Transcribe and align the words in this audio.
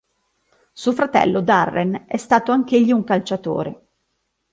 Suo 0.73 0.93
fratello, 0.93 1.41
Darren, 1.41 2.05
è 2.07 2.17
stato 2.17 2.51
anch'egli 2.51 2.91
un 2.91 3.03
calciatore. 3.03 3.85